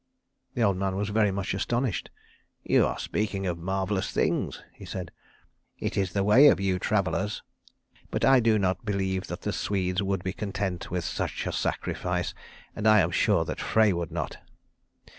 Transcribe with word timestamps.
The 0.55 0.63
old 0.63 0.77
man 0.77 0.95
was 0.95 1.09
very 1.09 1.29
much 1.29 1.53
astonished. 1.53 2.09
"You 2.63 2.87
are 2.87 2.97
speaking 2.97 3.45
of 3.45 3.59
marvellous 3.59 4.09
things," 4.11 4.63
he 4.73 4.83
said. 4.83 5.11
"It 5.77 5.95
is 5.95 6.13
the 6.13 6.23
way 6.23 6.47
of 6.47 6.59
you 6.59 6.79
travellers. 6.79 7.43
But 8.09 8.25
I 8.25 8.39
do 8.39 8.57
not 8.57 8.83
believe 8.83 9.27
that 9.27 9.41
the 9.41 9.53
Swedes 9.53 10.01
would 10.01 10.23
be 10.23 10.33
content 10.33 10.89
with 10.89 11.03
such 11.03 11.45
a 11.45 11.51
sacrifice, 11.51 12.33
and 12.75 12.87
I 12.87 13.01
am 13.01 13.11
sure 13.11 13.45
that 13.45 13.61
Frey 13.61 13.93
would 13.93 14.09
not." 14.11 14.37